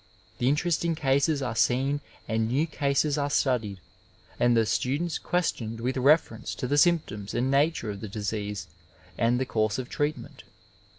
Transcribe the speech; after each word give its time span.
The 0.39 0.49
interesting 0.49 0.95
cases 0.95 1.43
are 1.43 1.55
seen 1.55 2.01
and 2.27 2.47
new 2.47 2.65
cases 2.65 3.19
are 3.19 3.29
stadied, 3.29 3.77
and 4.39 4.57
the 4.57 4.65
students 4.65 5.19
questioned 5.19 5.79
with 5.79 5.95
reference 5.95 6.55
to 6.55 6.65
the 6.65 6.79
symptoms 6.79 7.35
and 7.35 7.51
nature 7.51 7.91
of 7.91 8.01
the 8.01 8.09
disease 8.09 8.65
and 9.15 9.39
the 9.39 9.45
course 9.45 9.77
of 9.77 9.89
treatment. 9.89 10.41